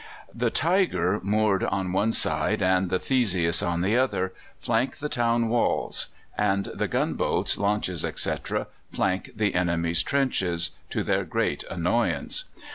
[0.33, 5.47] "The Tigre moored on one side and the Theseus on the other, flank the town
[5.47, 12.45] walls, and the gunboats, launches, etc., flank the enemy's trenches, to their great annoyance.